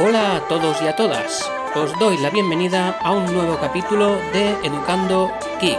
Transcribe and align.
Hola 0.00 0.36
a 0.36 0.46
todos 0.46 0.80
y 0.80 0.86
a 0.86 0.94
todas. 0.94 1.50
Os 1.74 1.98
doy 1.98 2.18
la 2.18 2.30
bienvenida 2.30 2.90
a 3.00 3.10
un 3.10 3.34
nuevo 3.34 3.58
capítulo 3.58 4.14
de 4.32 4.50
Educando 4.62 5.28
Geek. 5.60 5.76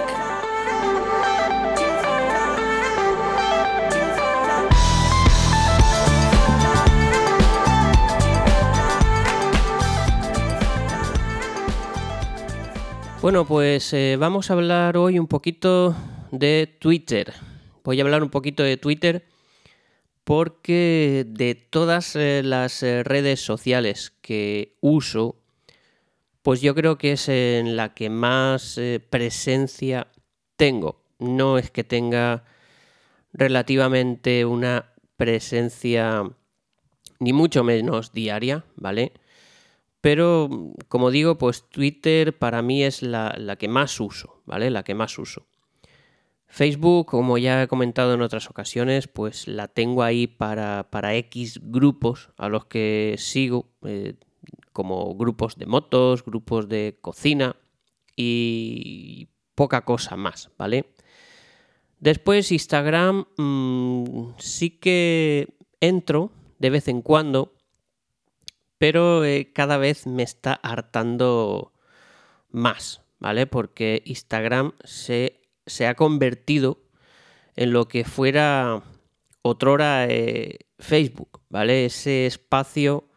Bueno, 13.22 13.46
pues 13.46 13.94
eh, 13.94 14.18
vamos 14.20 14.50
a 14.50 14.54
hablar 14.54 14.98
hoy 14.98 15.18
un 15.18 15.28
poquito 15.28 15.96
de 16.34 16.76
Twitter. 16.82 17.32
Voy 17.86 18.02
a 18.02 18.04
hablar 18.04 18.22
un 18.22 18.30
poquito 18.30 18.64
de 18.64 18.76
Twitter 18.76 19.24
porque 20.30 21.26
de 21.28 21.56
todas 21.56 22.16
eh, 22.16 22.44
las 22.46 22.84
eh, 22.84 23.02
redes 23.02 23.42
sociales 23.42 24.14
que 24.22 24.76
uso, 24.80 25.42
pues 26.44 26.62
yo 26.62 26.76
creo 26.76 27.00
que 27.00 27.14
es 27.14 27.30
en 27.30 27.76
la 27.76 27.96
que 27.96 28.12
más 28.12 28.80
presencia 29.10 30.06
tengo. 30.56 31.02
No 31.18 31.58
es 31.58 31.72
que 31.72 31.84
tenga 31.84 32.44
relativamente 33.34 34.46
una 34.46 34.94
presencia 35.18 36.30
ni 37.18 37.34
mucho 37.34 37.64
menos 37.64 38.12
diaria, 38.12 38.66
¿vale? 38.76 39.14
Pero, 40.00 40.48
como 40.90 41.10
digo, 41.10 41.40
pues 41.40 41.68
Twitter 41.70 42.38
para 42.38 42.62
mí 42.62 42.84
es 42.84 43.02
la, 43.02 43.58
que 43.58 43.68
más 43.68 44.00
uso, 44.00 44.44
¿vale? 44.46 44.70
La 44.70 44.84
que 44.84 44.94
más 44.94 45.18
uso. 45.18 45.49
Facebook, 46.50 47.06
como 47.06 47.38
ya 47.38 47.64
he 47.64 47.68
comentado 47.68 48.16
en 48.16 48.22
otras 48.22 48.50
ocasiones, 48.50 49.08
pues 49.08 49.48
la 49.48 49.68
tengo 49.68 50.02
ahí 50.04 50.26
para, 50.26 50.86
X 51.16 51.60
grupos 51.64 52.32
a 52.38 52.50
los 52.50 52.66
que 52.66 53.16
sigo, 53.18 53.70
eh, 53.84 54.16
como 54.74 55.16
grupos 55.16 55.58
de 55.58 55.68
motos, 55.68 56.26
grupos 56.26 56.68
de 56.68 56.98
cocina 57.02 57.56
y 58.16 59.30
poca 59.54 59.86
cosa 59.86 60.16
más, 60.16 60.50
¿vale? 60.58 60.92
Después 62.00 62.52
Instagram 62.52 63.26
mm, 63.38 64.34
sí 64.38 64.72
que 64.72 65.56
entro 65.82 66.32
de 66.58 66.70
vez 66.72 66.88
en 66.88 67.02
cuando, 67.02 67.54
pero 68.80 69.24
eh, 69.24 69.52
cada 69.54 69.78
vez 69.78 70.08
me 70.08 70.24
está 70.24 70.54
hartando 70.54 71.74
más, 72.50 73.02
¿vale? 73.20 73.46
Porque 73.46 74.02
Instagram 74.06 74.74
se, 74.84 75.39
se 75.70 75.88
ha 75.88 75.96
convertido 75.96 76.82
en 77.56 77.74
lo 77.74 77.88
que 77.88 78.04
fuera 78.04 78.84
otrora 79.42 80.08
eh, 80.08 80.60
Facebook, 80.80 81.42
¿vale? 81.50 81.86
Ese 81.86 82.26
espacio 82.26 83.10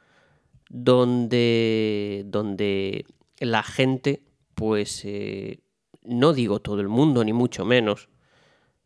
donde, 0.69 2.25
donde 2.27 3.07
la 3.39 3.63
gente, 3.63 4.23
pues, 4.55 5.03
eh, 5.05 5.61
no 6.05 6.33
digo 6.33 6.61
todo 6.61 6.81
el 6.81 6.89
mundo, 6.89 7.25
ni 7.25 7.33
mucho 7.33 7.65
menos, 7.65 8.09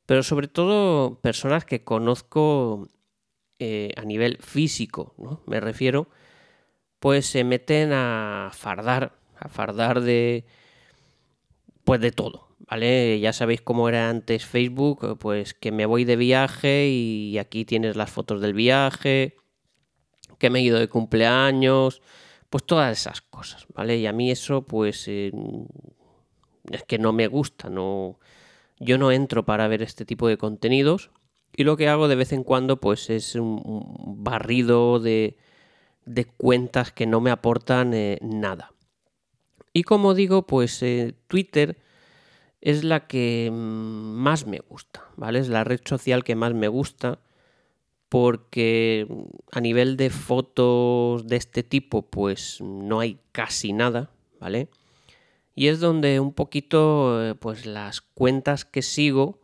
pero 0.06 0.22
sobre 0.22 0.48
todo 0.48 1.20
personas 1.20 1.64
que 1.64 1.84
conozco 1.84 2.88
a 3.58 4.02
nivel 4.04 4.36
físico, 4.38 5.14
¿no? 5.16 5.42
Me 5.46 5.60
refiero 5.60 6.08
pues 6.98 7.26
se 7.26 7.44
meten 7.44 7.92
a 7.92 8.50
fardar, 8.52 9.12
a 9.38 9.48
fardar 9.48 10.00
de 10.00 10.44
pues 11.84 12.00
de 12.00 12.10
todo, 12.10 12.45
¿vale? 12.68 13.20
Ya 13.20 13.32
sabéis 13.32 13.60
cómo 13.60 13.88
era 13.88 14.08
antes 14.08 14.44
Facebook, 14.44 15.18
pues 15.18 15.54
que 15.54 15.72
me 15.72 15.86
voy 15.86 16.04
de 16.04 16.16
viaje 16.16 16.88
y 16.88 17.38
aquí 17.38 17.64
tienes 17.64 17.96
las 17.96 18.10
fotos 18.10 18.40
del 18.40 18.54
viaje, 18.54 19.36
que 20.38 20.50
me 20.50 20.60
he 20.60 20.62
ido 20.62 20.78
de 20.78 20.88
cumpleaños, 20.88 22.02
pues 22.50 22.64
todas 22.64 22.98
esas 22.98 23.20
cosas, 23.20 23.66
¿vale? 23.74 23.96
Y 23.98 24.06
a 24.06 24.12
mí 24.12 24.30
eso 24.30 24.62
pues 24.62 25.06
eh, 25.08 25.32
es 26.70 26.82
que 26.84 26.98
no 26.98 27.12
me 27.12 27.26
gusta, 27.26 27.68
no 27.70 28.18
yo 28.78 28.98
no 28.98 29.10
entro 29.10 29.46
para 29.46 29.68
ver 29.68 29.82
este 29.82 30.04
tipo 30.04 30.28
de 30.28 30.36
contenidos 30.36 31.10
y 31.56 31.64
lo 31.64 31.76
que 31.76 31.88
hago 31.88 32.08
de 32.08 32.16
vez 32.16 32.32
en 32.32 32.44
cuando 32.44 32.78
pues 32.78 33.08
es 33.08 33.34
un 33.34 34.22
barrido 34.22 35.00
de 35.00 35.36
de 36.06 36.24
cuentas 36.24 36.92
que 36.92 37.06
no 37.06 37.20
me 37.20 37.30
aportan 37.30 37.92
eh, 37.92 38.18
nada. 38.22 38.72
Y 39.72 39.82
como 39.82 40.14
digo, 40.14 40.46
pues 40.46 40.82
eh, 40.82 41.14
Twitter 41.26 41.76
es 42.66 42.82
la 42.82 43.06
que 43.06 43.48
mm, 43.52 43.54
más 43.54 44.44
me 44.48 44.58
gusta, 44.58 45.04
¿vale? 45.14 45.38
Es 45.38 45.48
la 45.48 45.62
red 45.62 45.80
social 45.84 46.24
que 46.24 46.34
más 46.34 46.52
me 46.52 46.66
gusta 46.66 47.20
porque 48.08 49.06
mm, 49.08 49.22
a 49.52 49.60
nivel 49.60 49.96
de 49.96 50.10
fotos 50.10 51.28
de 51.28 51.36
este 51.36 51.62
tipo 51.62 52.02
pues 52.02 52.60
no 52.60 52.98
hay 52.98 53.20
casi 53.30 53.72
nada, 53.72 54.10
¿vale? 54.40 54.68
Y 55.54 55.68
es 55.68 55.78
donde 55.78 56.18
un 56.18 56.32
poquito 56.32 57.22
eh, 57.22 57.36
pues 57.36 57.66
las 57.66 58.00
cuentas 58.00 58.64
que 58.64 58.82
sigo 58.82 59.38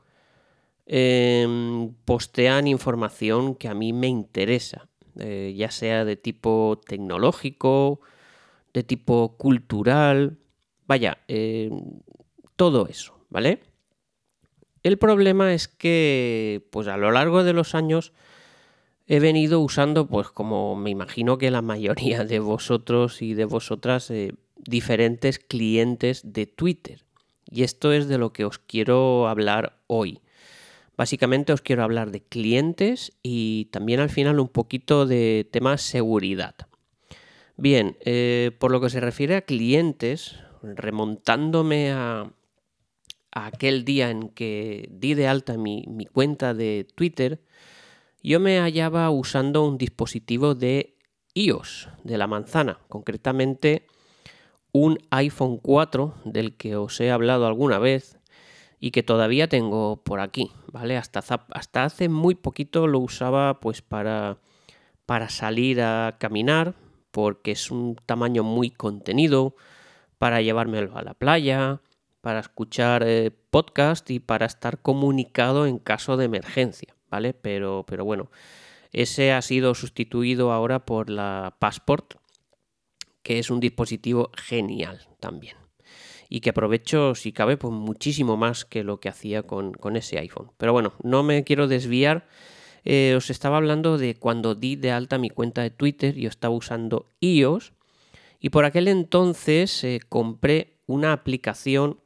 em, 0.86 1.94
postean 2.04 2.66
información 2.66 3.54
que 3.54 3.68
a 3.68 3.74
mí 3.74 3.92
me 3.92 4.08
interesa. 4.08 4.88
Eh, 5.20 5.54
ya 5.56 5.70
sea 5.70 6.04
de 6.04 6.16
tipo 6.16 6.80
tecnológico, 6.84 8.00
de 8.74 8.82
tipo 8.82 9.36
cultural, 9.36 10.38
vaya, 10.86 11.18
eh, 11.28 11.70
todo 12.56 12.86
eso, 12.88 13.18
¿vale? 13.30 13.60
El 14.82 14.98
problema 14.98 15.54
es 15.54 15.68
que, 15.68 16.66
pues 16.70 16.88
a 16.88 16.96
lo 16.96 17.12
largo 17.12 17.44
de 17.44 17.52
los 17.52 17.74
años, 17.74 18.12
he 19.06 19.20
venido 19.20 19.60
usando, 19.60 20.06
pues 20.06 20.28
como 20.28 20.74
me 20.74 20.90
imagino 20.90 21.38
que 21.38 21.50
la 21.50 21.62
mayoría 21.62 22.24
de 22.24 22.40
vosotros 22.40 23.22
y 23.22 23.34
de 23.34 23.44
vosotras, 23.44 24.10
eh, 24.10 24.34
diferentes 24.56 25.38
clientes 25.38 26.22
de 26.24 26.46
Twitter. 26.46 27.04
Y 27.50 27.62
esto 27.64 27.92
es 27.92 28.08
de 28.08 28.18
lo 28.18 28.32
que 28.32 28.44
os 28.44 28.58
quiero 28.58 29.28
hablar 29.28 29.78
hoy. 29.86 30.20
Básicamente 30.96 31.52
os 31.52 31.62
quiero 31.62 31.82
hablar 31.82 32.10
de 32.10 32.22
clientes 32.22 33.12
y 33.22 33.66
también 33.66 34.00
al 34.00 34.10
final 34.10 34.40
un 34.40 34.48
poquito 34.48 35.06
de 35.06 35.48
temas 35.50 35.82
seguridad. 35.82 36.54
Bien, 37.56 37.96
eh, 38.00 38.50
por 38.58 38.70
lo 38.70 38.80
que 38.80 38.90
se 38.90 39.00
refiere 39.00 39.36
a 39.36 39.42
clientes, 39.42 40.36
remontándome 40.62 41.92
a, 41.92 42.30
aquel 43.32 43.84
día 43.84 44.10
en 44.10 44.28
que 44.28 44.88
di 44.92 45.14
de 45.14 45.26
alta 45.26 45.56
mi, 45.56 45.84
cuenta 46.12 46.54
de 46.54 46.86
Twitter, 46.94 47.42
yo 48.22 48.38
me 48.38 48.60
hallaba 48.60 49.10
usando 49.10 49.64
un 49.64 49.78
dispositivo 49.78 50.54
de 50.54 50.96
iOS, 51.34 51.88
de 52.04 52.18
la 52.18 52.26
manzana, 52.26 52.78
concretamente 52.88 53.86
un 54.70 54.98
iPhone 55.10 55.58
4 55.58 56.14
del 56.24 56.56
que 56.56 56.76
os 56.76 57.00
he 57.00 57.10
hablado 57.10 57.46
alguna 57.46 57.78
vez 57.78 58.18
y 58.78 58.90
que 58.90 59.02
todavía 59.02 59.48
tengo 59.48 60.02
por 60.02 60.20
aquí, 60.20 60.50
¿vale? 60.70 60.96
Hasta, 60.96 61.20
hasta 61.20 61.84
hace 61.84 62.08
muy 62.08 62.34
poquito 62.34 62.86
lo 62.86 62.98
usaba 62.98 63.60
pues 63.60 63.82
para, 63.82 64.38
para 65.06 65.28
salir 65.28 65.80
a 65.82 66.16
caminar, 66.18 66.74
porque 67.10 67.52
es 67.52 67.70
un 67.70 67.96
tamaño 68.06 68.42
muy 68.42 68.70
contenido, 68.70 69.54
para 70.18 70.40
llevármelo 70.40 70.96
a 70.96 71.02
la 71.02 71.14
playa, 71.14 71.80
para 72.22 72.40
escuchar 72.40 73.02
eh, 73.06 73.30
podcast 73.50 74.10
y 74.10 74.18
para 74.18 74.46
estar 74.46 74.80
comunicado 74.80 75.66
en 75.66 75.78
caso 75.78 76.16
de 76.16 76.24
emergencia, 76.24 76.96
¿vale? 77.10 77.34
Pero, 77.34 77.84
pero 77.86 78.06
bueno, 78.06 78.30
ese 78.92 79.32
ha 79.32 79.42
sido 79.42 79.74
sustituido 79.74 80.52
ahora 80.52 80.86
por 80.86 81.10
la 81.10 81.56
Passport, 81.58 82.14
que 83.22 83.38
es 83.38 83.50
un 83.50 83.60
dispositivo 83.60 84.30
genial 84.34 85.06
también 85.20 85.62
y 86.34 86.40
que 86.40 86.48
aprovecho, 86.48 87.14
si 87.14 87.30
cabe, 87.30 87.58
pues 87.58 87.74
muchísimo 87.74 88.38
más 88.38 88.64
que 88.64 88.84
lo 88.84 89.00
que 89.00 89.10
hacía 89.10 89.42
con, 89.42 89.76
ese 89.96 90.18
iPhone. 90.18 90.50
Pero 90.56 90.72
bueno, 90.72 90.94
no 91.02 91.22
me 91.22 91.44
quiero 91.44 91.68
desviar. 91.68 92.26
Eh, 92.84 93.12
os 93.14 93.28
estaba 93.28 93.58
hablando 93.58 93.98
de 93.98 94.14
cuando 94.14 94.54
di 94.54 94.76
de 94.76 94.92
alta 94.92 95.18
mi 95.18 95.28
cuenta 95.28 95.60
de 95.60 95.68
Twitter, 95.68 96.14
yo 96.14 96.30
estaba 96.30 96.54
usando 96.54 97.04
iOS 97.20 97.74
y 98.40 98.48
por 98.48 98.64
aquel 98.64 98.88
entonces 98.88 99.84
eh, 99.84 100.00
compré 100.08 100.78
una 100.86 101.12
aplicación 101.12 102.00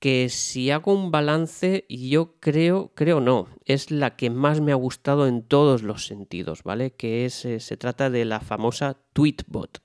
que 0.00 0.30
si 0.30 0.70
hago 0.70 0.94
un 0.94 1.10
balance, 1.10 1.84
yo 1.90 2.34
creo, 2.40 2.90
creo 2.94 3.20
no, 3.20 3.48
es 3.66 3.90
la 3.90 4.16
que 4.16 4.30
más 4.30 4.62
me 4.62 4.72
ha 4.72 4.76
gustado 4.76 5.26
en 5.28 5.42
todos 5.42 5.82
los 5.82 6.06
sentidos, 6.06 6.62
¿vale? 6.64 6.92
Que 6.92 7.26
es, 7.26 7.44
eh, 7.44 7.60
se 7.60 7.76
trata 7.76 8.08
de 8.08 8.24
la 8.24 8.40
famosa 8.40 8.96
Tweetbot. 9.12 9.82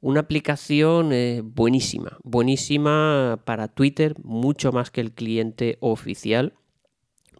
Una 0.00 0.20
aplicación 0.20 1.12
eh, 1.12 1.42
buenísima, 1.44 2.16
buenísima 2.24 3.42
para 3.44 3.68
Twitter, 3.68 4.14
mucho 4.24 4.72
más 4.72 4.90
que 4.90 5.02
el 5.02 5.12
cliente 5.12 5.76
oficial, 5.80 6.54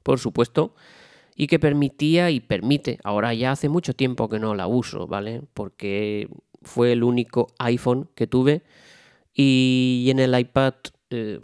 por 0.02 0.18
supuesto, 0.18 0.74
y 1.34 1.46
que 1.46 1.58
permitía 1.58 2.30
y 2.30 2.40
permite, 2.40 2.98
ahora 3.04 3.32
ya 3.32 3.52
hace 3.52 3.70
mucho 3.70 3.94
tiempo 3.94 4.28
que 4.28 4.38
no 4.38 4.54
la 4.54 4.66
uso, 4.66 5.06
¿vale? 5.06 5.40
Porque 5.54 6.28
fue 6.60 6.92
el 6.92 7.02
único 7.02 7.46
iPhone 7.58 8.10
que 8.14 8.26
tuve 8.26 8.62
y 9.32 10.08
en 10.10 10.18
el 10.18 10.38
iPad 10.38 10.74
eh, 11.10 11.40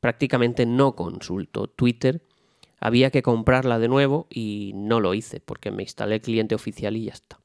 prácticamente 0.00 0.66
no 0.66 0.94
consulto 0.94 1.68
Twitter. 1.68 2.22
Había 2.80 3.10
que 3.10 3.22
comprarla 3.22 3.78
de 3.78 3.88
nuevo 3.88 4.26
y 4.28 4.72
no 4.74 5.00
lo 5.00 5.14
hice 5.14 5.40
porque 5.40 5.70
me 5.70 5.84
instalé 5.84 6.16
el 6.16 6.20
cliente 6.20 6.54
oficial 6.54 6.96
y 6.96 7.04
ya 7.04 7.12
está. 7.12 7.38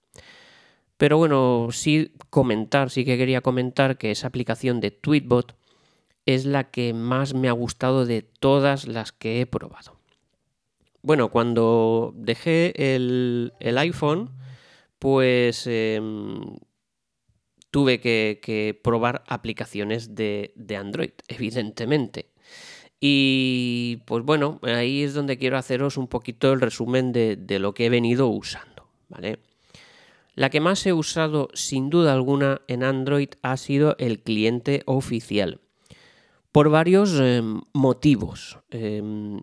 Pero 0.98 1.18
bueno, 1.18 1.68
sí 1.72 2.12
comentar, 2.32 2.90
sí 2.90 3.06
que 3.06 3.18
quería 3.18 3.42
comentar 3.42 3.98
que 3.98 4.10
esa 4.10 4.28
aplicación 4.28 4.80
de 4.80 4.90
Tweetbot 4.90 5.56
es 6.26 6.46
la 6.46 6.72
que 6.72 6.94
más 6.94 7.34
me 7.34 7.50
ha 7.50 7.54
gustado 7.54 8.06
de 8.06 8.24
todas 8.24 8.88
las 8.88 9.12
que 9.12 9.40
he 9.40 9.46
probado. 9.46 9.98
Bueno, 11.04 11.30
cuando 11.30 12.14
dejé 12.18 12.74
el, 12.96 13.54
iPhone, 13.78 14.32
pues 15.00 15.68
em, 15.68 16.58
tuve 17.78 18.00
que, 18.00 18.80
probar 18.84 19.24
aplicaciones 19.28 20.16
de, 20.16 20.52
Android, 20.80 21.12
evidentemente. 21.28 22.32
Y 23.00 23.98
pues 24.06 24.24
bueno, 24.24 24.60
ahí 24.64 25.04
es 25.04 25.14
donde 25.14 25.38
quiero 25.38 25.60
haceros 25.60 25.96
un 25.96 26.08
poquito 26.08 26.52
el 26.52 26.60
resumen 26.60 27.12
de, 27.12 27.60
lo 27.60 27.76
que 27.76 27.86
he 27.86 27.90
venido 27.92 28.30
usando, 28.30 28.90
¿vale? 29.10 29.38
La 30.34 30.50
que 30.50 30.60
más 30.60 30.84
he 30.88 30.94
usado 30.94 31.50
sin 31.54 31.92
duda 31.92 32.14
alguna 32.14 32.62
en 32.68 32.82
Android 32.82 33.30
ha 33.44 33.56
sido 33.58 33.96
el 34.00 34.24
cliente 34.24 34.82
oficial. 34.88 35.60
Por 36.52 36.72
varios 36.72 37.20
em, 37.20 37.62
motivos. 37.74 38.58
Em, 38.72 39.42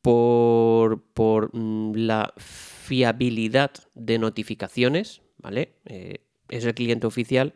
por, 0.00 1.50
mm, 1.52 1.92
la 1.94 2.32
fiabilidad 2.38 3.72
de 3.94 4.18
notificaciones, 4.18 5.20
¿vale? 5.36 5.74
Eh, 5.84 6.25
es 6.48 6.64
el 6.64 6.74
cliente 6.74 7.06
oficial 7.06 7.54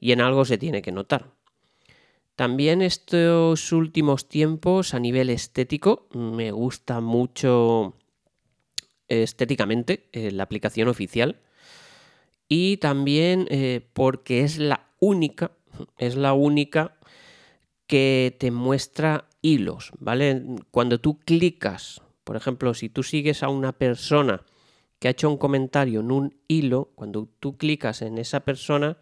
y 0.00 0.12
en 0.12 0.20
algo 0.20 0.44
se 0.44 0.58
tiene 0.58 0.82
que 0.82 0.92
notar. 0.92 1.32
También 2.36 2.82
estos 2.82 3.72
últimos 3.72 4.28
tiempos 4.28 4.94
a 4.94 5.00
nivel 5.00 5.28
estético 5.28 6.06
me 6.14 6.52
gusta 6.52 7.00
mucho 7.00 7.96
estéticamente 9.08 10.08
eh, 10.12 10.30
la 10.30 10.44
aplicación 10.44 10.88
oficial 10.88 11.40
y 12.48 12.76
también 12.76 13.46
eh, 13.50 13.88
porque 13.92 14.42
es 14.42 14.58
la 14.58 14.88
única, 15.00 15.52
es 15.98 16.16
la 16.16 16.32
única 16.32 16.96
que 17.86 18.36
te 18.38 18.50
muestra 18.50 19.28
hilos, 19.42 19.92
¿vale? 19.98 20.42
Cuando 20.70 21.00
tú 21.00 21.18
clicas, 21.18 22.02
por 22.24 22.36
ejemplo, 22.36 22.74
si 22.74 22.88
tú 22.88 23.02
sigues 23.02 23.42
a 23.42 23.48
una 23.48 23.72
persona 23.72 24.44
que 24.98 25.08
ha 25.08 25.12
hecho 25.12 25.30
un 25.30 25.38
comentario 25.38 26.00
en 26.00 26.10
un 26.10 26.36
hilo, 26.48 26.90
cuando 26.94 27.28
tú 27.40 27.56
clicas 27.56 28.02
en 28.02 28.18
esa 28.18 28.40
persona, 28.40 28.98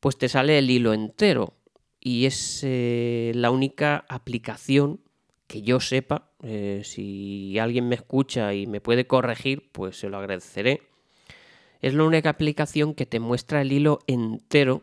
pues 0.00 0.16
te 0.16 0.28
sale 0.28 0.58
el 0.58 0.70
hilo 0.70 0.92
entero. 0.92 1.54
Y 2.00 2.26
es 2.26 2.60
eh, 2.62 3.32
la 3.34 3.50
única 3.50 4.04
aplicación 4.08 5.00
que 5.46 5.62
yo 5.62 5.80
sepa, 5.80 6.30
eh, 6.42 6.82
si 6.84 7.58
alguien 7.58 7.88
me 7.88 7.96
escucha 7.96 8.54
y 8.54 8.66
me 8.66 8.80
puede 8.80 9.06
corregir, 9.06 9.70
pues 9.72 9.98
se 9.98 10.08
lo 10.08 10.18
agradeceré. 10.18 10.82
Es 11.80 11.94
la 11.94 12.04
única 12.04 12.30
aplicación 12.30 12.94
que 12.94 13.06
te 13.06 13.20
muestra 13.20 13.62
el 13.62 13.72
hilo 13.72 14.00
entero 14.06 14.82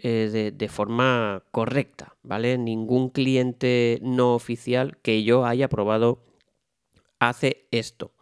eh, 0.00 0.52
de, 0.54 0.68
forma 0.68 1.42
correcta, 1.50 2.14
¿vale? 2.22 2.56
Ningún 2.56 3.10
cliente 3.10 3.98
no 4.02 4.34
oficial 4.34 4.96
que 4.98 5.24
yo 5.24 5.44
haya 5.44 5.68
probado 5.68 6.22
hace 7.18 7.66
esto. 7.72 8.12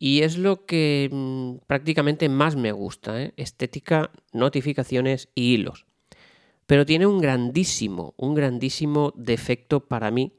Y 0.00 0.22
es 0.22 0.38
lo 0.38 0.64
que 0.64 1.08
mm, 1.10 1.66
prácticamente 1.66 2.28
más 2.28 2.54
me 2.54 2.70
gusta, 2.70 3.20
¿eh? 3.20 3.32
estética, 3.36 4.12
notificaciones 4.32 5.28
y 5.34 5.54
hilos. 5.54 5.86
Pero 6.66 6.86
tiene 6.86 7.06
un 7.06 7.18
grandísimo, 7.18 8.14
un 8.16 8.34
grandísimo 8.34 9.12
defecto 9.16 9.80
para 9.80 10.12
mí, 10.12 10.34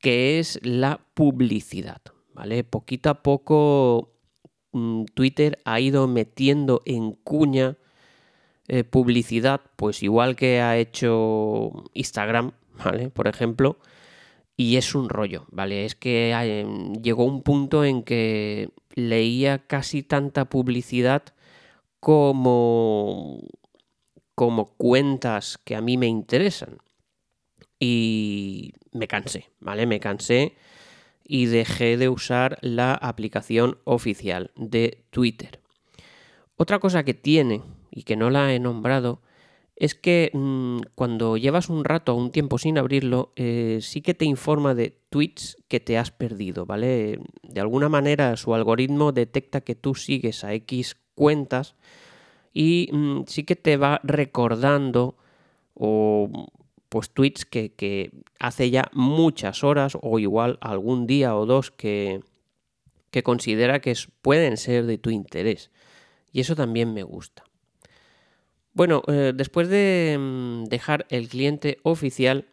que 0.00 0.38
es 0.38 0.60
la 0.62 1.00
publicidad, 1.14 2.02
¿vale? 2.34 2.62
Poquito 2.62 3.08
a 3.08 3.22
poco 3.22 4.12
mm, 4.72 5.04
Twitter 5.14 5.60
ha 5.64 5.80
ido 5.80 6.06
metiendo 6.06 6.82
en 6.84 7.12
cuña 7.12 7.78
eh, 8.68 8.84
publicidad, 8.84 9.62
pues 9.76 10.02
igual 10.02 10.36
que 10.36 10.60
ha 10.60 10.76
hecho 10.76 11.84
Instagram, 11.94 12.52
¿vale? 12.84 13.08
Por 13.08 13.28
ejemplo, 13.28 13.78
y 14.56 14.76
es 14.76 14.94
un 14.94 15.08
rollo, 15.08 15.46
¿vale? 15.50 15.84
Es 15.84 15.94
que 15.94 16.64
llegó 17.02 17.24
un 17.24 17.42
punto 17.42 17.84
en 17.84 18.02
que 18.02 18.70
leía 18.94 19.66
casi 19.66 20.02
tanta 20.02 20.44
publicidad 20.44 21.24
como, 21.98 23.40
como 24.34 24.66
cuentas 24.76 25.58
que 25.58 25.74
a 25.74 25.80
mí 25.80 25.96
me 25.96 26.06
interesan. 26.06 26.78
Y 27.80 28.74
me 28.92 29.08
cansé, 29.08 29.50
¿vale? 29.58 29.86
Me 29.86 30.00
cansé 30.00 30.54
y 31.24 31.46
dejé 31.46 31.96
de 31.96 32.08
usar 32.08 32.58
la 32.60 32.94
aplicación 32.94 33.78
oficial 33.84 34.52
de 34.56 35.04
Twitter. 35.10 35.60
Otra 36.56 36.78
cosa 36.78 37.02
que 37.02 37.14
tiene 37.14 37.62
y 37.90 38.04
que 38.04 38.16
no 38.16 38.30
la 38.30 38.54
he 38.54 38.60
nombrado, 38.60 39.20
es 39.76 39.94
que 39.94 40.30
mm, 40.32 40.80
cuando 40.94 41.36
llevas 41.36 41.68
un 41.68 41.84
rato 41.84 42.14
o 42.14 42.16
un 42.16 42.30
tiempo 42.30 42.58
sin 42.58 42.78
abrirlo, 42.78 43.32
eh, 43.36 43.78
sí 43.82 44.02
que 44.02 44.14
te 44.14 44.24
informa 44.24 44.74
de 44.74 44.96
tweets 45.10 45.56
que 45.68 45.80
te 45.80 45.98
has 45.98 46.10
perdido, 46.10 46.64
¿vale? 46.66 47.18
De 47.42 47.60
alguna 47.60 47.88
manera 47.88 48.36
su 48.36 48.54
algoritmo 48.54 49.12
detecta 49.12 49.62
que 49.62 49.74
tú 49.74 49.94
sigues 49.94 50.44
a 50.44 50.54
X 50.54 50.96
cuentas 51.14 51.74
y 52.52 52.88
mm, 52.92 53.24
sí 53.26 53.44
que 53.44 53.56
te 53.56 53.76
va 53.76 54.00
recordando 54.04 55.16
o 55.74 56.48
pues 56.88 57.10
tweets 57.10 57.44
que, 57.44 57.72
que, 57.72 58.12
hace 58.38 58.70
ya 58.70 58.88
muchas 58.92 59.64
horas 59.64 59.98
o 60.00 60.20
igual 60.20 60.58
algún 60.60 61.08
día 61.08 61.34
o 61.34 61.46
dos 61.46 61.72
que, 61.72 62.20
que 63.10 63.24
considera 63.24 63.80
que 63.80 63.94
pueden 64.22 64.56
ser 64.56 64.86
de 64.86 64.98
tu 64.98 65.10
interés. 65.10 65.72
Y 66.30 66.40
eso 66.40 66.54
también 66.54 66.94
me 66.94 67.02
gusta. 67.02 67.44
Bueno, 68.74 69.02
eh, 69.06 69.32
después 69.34 69.68
de 69.68 70.16
mm, 70.18 70.64
dejar 70.64 71.06
el 71.08 71.28
cliente 71.28 71.78
oficial, 71.84 72.48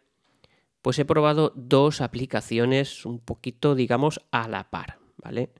pues 0.80 0.98
he 1.00 1.04
probado 1.04 1.52
dos 1.56 2.00
aplicaciones 2.00 3.04
un 3.04 3.18
poquito, 3.18 3.74
digamos, 3.74 4.20
a 4.30 4.48
la 4.48 4.70
par, 4.70 4.98
¿vale? 5.16 5.50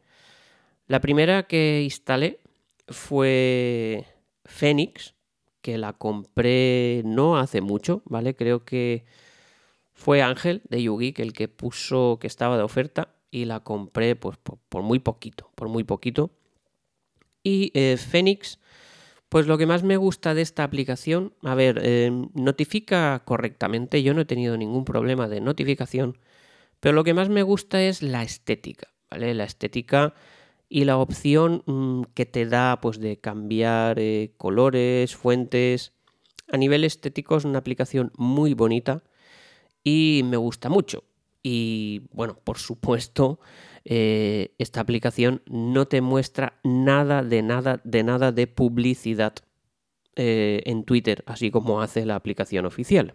La 0.87 1.01
primera 1.01 1.45
que 1.45 1.83
instalé 1.83 2.41
fue 2.89 4.07
Phoenix, 4.45 5.15
que 5.63 5.79
la 5.79 5.95
compré 5.95 7.03
no 7.05 7.39
hace 7.39 7.61
mucho, 7.61 8.03
¿vale? 8.05 8.37
Creo 8.37 8.65
que 8.65 9.05
fue 9.95 10.23
Ángel 10.23 10.63
de 10.69 10.83
Yugi 10.83 11.15
el 11.19 11.33
que 11.33 11.49
puso 11.49 12.19
que 12.21 12.27
estaba 12.29 12.57
de 12.57 12.63
oferta 12.63 13.15
y 13.33 13.47
la 13.47 13.61
compré 13.61 14.15
pues, 14.15 14.37
por, 14.37 14.83
muy 14.83 15.01
poquito, 15.01 15.51
por 15.57 15.69
muy 15.69 15.83
poquito. 15.83 16.31
Y 17.43 17.73
eh, 17.75 17.97
Phoenix 17.97 18.59
pues 19.33 19.47
lo 19.47 19.57
que 19.57 19.65
más 19.65 19.83
me 19.83 19.97
gusta 19.97 20.35
de 20.35 20.43
esta 20.43 20.63
aplicación, 20.63 21.33
a 21.43 21.55
ver, 21.55 21.81
em, 21.83 22.29
notifica 22.35 23.23
correctamente, 23.25 24.03
yo 24.03 24.13
no 24.13 24.21
he 24.21 24.25
tenido 24.27 24.59
ningún 24.59 24.85
problema 24.85 25.27
de 25.27 25.41
notificación, 25.41 26.19
pero 26.81 26.95
lo 26.95 27.03
que 27.03 27.15
más 27.15 27.31
me 27.31 27.43
gusta 27.43 27.83
es 27.83 28.03
la 28.03 28.23
estética, 28.25 28.89
¿vale? 29.11 29.33
La 29.33 29.45
estética 29.45 30.13
y 30.69 30.85
la 30.85 30.99
opción 30.99 31.63
mm, 31.65 32.03
que 32.13 32.27
te 32.27 32.45
da 32.45 32.79
pues 32.83 33.01
de 33.01 33.21
cambiar 33.21 33.99
eh, 33.99 34.35
colores, 34.37 35.17
fuentes. 35.17 35.95
A 36.53 36.59
nivel 36.59 36.85
estético 36.85 37.39
es 37.39 37.47
una 37.47 37.61
aplicación 37.61 38.13
muy 38.19 38.53
bonita 38.53 39.03
y 39.83 40.25
me 40.27 40.37
gusta 40.37 40.69
mucho. 40.69 41.05
Y 41.43 42.03
bueno, 42.13 42.37
por 42.45 42.59
supuesto, 42.59 43.41
eh, 43.85 44.55
esta 44.59 44.81
aplicación 44.81 45.43
no 45.47 45.87
te 45.87 46.01
muestra 46.01 46.61
nada 46.63 47.23
de 47.23 47.43
nada 47.43 47.81
de 47.85 48.05
nada 48.05 48.31
de 48.31 48.47
publicidad 48.47 49.35
eh, 50.15 50.63
en 50.67 50.85
Twitter, 50.85 51.25
así 51.27 51.51
como 51.51 51.83
hace 51.83 52.07
la 52.07 52.15
aplicación 52.15 52.67
oficial. 52.67 53.15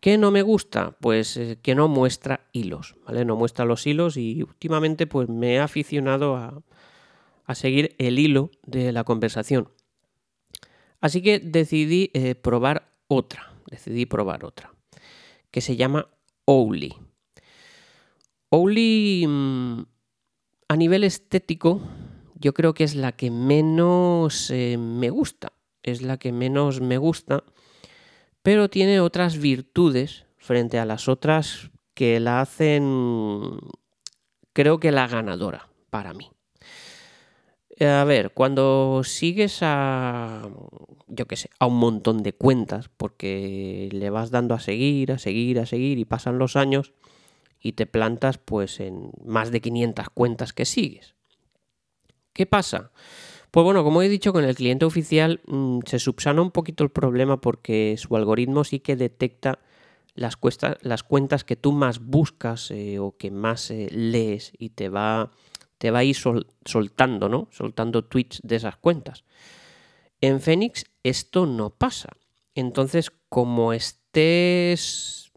¿Qué 0.00 0.18
no 0.18 0.30
me 0.30 0.42
gusta? 0.42 0.96
Pues 1.00 1.36
eh, 1.36 1.58
que 1.62 1.74
no 1.74 1.88
muestra 1.88 2.48
hilos, 2.52 2.96
¿vale? 3.06 3.24
No 3.24 3.36
muestra 3.36 3.64
los 3.64 3.86
hilos 3.86 4.16
y 4.16 4.42
últimamente 4.42 5.06
pues 5.06 5.28
me 5.28 5.54
he 5.54 5.58
aficionado 5.58 6.36
a, 6.36 6.62
a 7.44 7.54
seguir 7.54 7.94
el 7.98 8.18
hilo 8.18 8.50
de 8.66 8.92
la 8.92 9.04
conversación. 9.04 9.68
Así 11.00 11.22
que 11.22 11.40
decidí 11.40 12.12
probar 12.42 12.92
otra, 13.08 13.52
decidí 13.68 14.06
probar 14.06 14.44
otra, 14.44 14.72
que 15.50 15.60
se 15.60 15.74
llama 15.74 16.08
Owly. 16.44 16.94
Owly, 18.54 19.24
mm, 19.26 19.82
a 20.68 20.76
nivel 20.76 21.04
estético, 21.04 21.80
yo 22.34 22.52
creo 22.52 22.74
que 22.74 22.84
es 22.84 22.94
la 22.94 23.12
que 23.12 23.30
menos 23.30 24.50
eh, 24.50 24.76
me 24.76 25.08
gusta. 25.08 25.54
Es 25.82 26.02
la 26.02 26.18
que 26.18 26.32
menos 26.32 26.82
me 26.82 26.98
gusta, 26.98 27.44
pero 28.42 28.68
tiene 28.68 29.00
otras 29.00 29.38
virtudes 29.38 30.26
frente 30.36 30.78
a 30.78 30.84
las 30.84 31.08
otras 31.08 31.70
que 31.94 32.20
la 32.20 32.42
hacen, 32.42 33.58
creo 34.52 34.78
que 34.78 34.92
la 34.92 35.08
ganadora 35.08 35.70
para 35.88 36.12
mí. 36.12 36.30
Eh, 37.78 37.88
a 37.88 38.04
ver, 38.04 38.32
cuando 38.34 39.00
sigues 39.02 39.60
a, 39.62 40.46
yo 41.08 41.26
qué 41.26 41.36
sé, 41.36 41.48
a 41.58 41.64
un 41.64 41.78
montón 41.78 42.22
de 42.22 42.34
cuentas, 42.34 42.90
porque 42.98 43.88
le 43.92 44.10
vas 44.10 44.30
dando 44.30 44.54
a 44.54 44.60
seguir, 44.60 45.10
a 45.10 45.18
seguir, 45.18 45.58
a 45.58 45.64
seguir 45.64 45.98
y 45.98 46.04
pasan 46.04 46.38
los 46.38 46.54
años, 46.56 46.92
y 47.62 47.72
te 47.72 47.86
plantas 47.86 48.38
pues 48.38 48.80
en 48.80 49.12
más 49.24 49.50
de 49.50 49.60
500 49.60 50.10
cuentas 50.10 50.52
que 50.52 50.64
sigues. 50.64 51.14
¿Qué 52.32 52.46
pasa? 52.46 52.90
Pues 53.50 53.64
bueno, 53.64 53.84
como 53.84 54.02
he 54.02 54.08
dicho, 54.08 54.32
con 54.32 54.44
el 54.44 54.54
cliente 54.54 54.84
oficial 54.84 55.40
mm, 55.46 55.80
se 55.84 55.98
subsana 55.98 56.40
un 56.42 56.50
poquito 56.50 56.84
el 56.84 56.90
problema 56.90 57.40
porque 57.40 57.96
su 57.98 58.16
algoritmo 58.16 58.64
sí 58.64 58.80
que 58.80 58.96
detecta 58.96 59.58
las, 60.14 60.38
las 60.80 61.02
cuentas 61.02 61.44
que 61.44 61.56
tú 61.56 61.72
más 61.72 62.00
buscas 62.00 62.70
eh, 62.70 62.98
o 62.98 63.16
que 63.16 63.30
más 63.30 63.70
eh, 63.70 63.88
lees 63.90 64.52
y 64.58 64.70
te 64.70 64.88
va, 64.88 65.30
te 65.78 65.90
va 65.90 66.00
a 66.00 66.04
ir 66.04 66.16
soltando, 66.16 67.28
¿no? 67.28 67.48
Soltando 67.50 68.04
tweets 68.04 68.40
de 68.42 68.56
esas 68.56 68.76
cuentas. 68.76 69.24
En 70.20 70.40
Phoenix 70.40 70.86
esto 71.02 71.46
no 71.46 71.70
pasa. 71.70 72.10
Entonces, 72.54 73.10
como 73.28 73.72
estés 73.72 75.32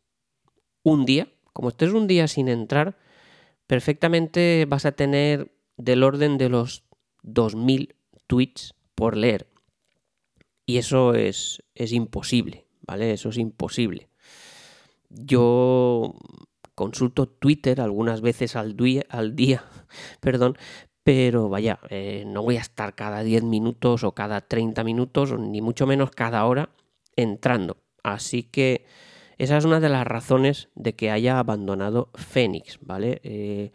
un 0.84 1.06
día, 1.06 1.28
como 1.56 1.70
estés 1.70 1.94
un 1.94 2.06
día 2.06 2.28
sin 2.28 2.50
entrar, 2.50 2.98
perfectamente 3.66 4.66
vas 4.68 4.86
a 4.86 4.92
tener 4.92 5.54
del 5.78 6.04
orden 6.04 6.38
de 6.38 6.50
los 6.50 6.84
2000 7.24 7.96
tweets 8.28 8.76
por 8.94 9.16
leer. 9.16 9.48
Y 10.66 10.80
eso 10.80 11.14
es, 11.14 11.64
es 11.74 11.94
imposible, 11.94 12.68
¿vale? 12.82 13.14
Eso 13.14 13.30
es 13.30 13.38
imposible. 13.38 14.10
Yo 15.08 16.16
consulto 16.76 17.26
Twitter 17.26 17.80
algunas 17.80 18.20
veces 18.20 18.58
al 18.58 18.76
día, 18.76 19.64
perdón, 20.20 20.58
pero 21.04 21.48
vaya, 21.48 21.80
eh, 21.90 22.26
no 22.28 22.44
voy 22.44 22.58
a 22.58 22.62
estar 22.62 22.96
cada 22.96 23.24
10 23.24 23.44
minutos 23.44 24.04
o 24.04 24.12
cada 24.12 24.42
30 24.42 24.84
minutos, 24.84 25.40
ni 25.40 25.62
mucho 25.62 25.88
menos 25.88 26.12
cada 26.12 26.44
hora 26.44 26.72
entrando. 27.16 27.78
Así 28.04 28.44
que 28.44 28.86
esa 29.38 29.58
es 29.58 29.66
una 29.66 29.80
de 29.80 29.90
las 29.90 30.06
razones 30.06 30.70
de 30.76 30.94
que 30.94 31.12
haya 31.12 31.40
abandonado 31.40 32.10
Fénix, 32.16 32.80
¿vale? 32.82 33.22
Eh, 33.24 33.72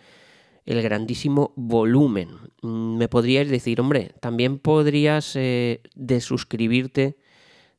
el 0.67 0.83
grandísimo 0.83 1.52
volumen. 1.57 2.31
Mm, 2.62 2.97
me 2.97 3.09
podríais 3.09 3.50
decir, 3.50 3.81
hombre, 3.81 4.12
también 4.21 4.59
podrías 4.59 5.35
eh, 5.37 5.81
desuscribirte 5.95 7.17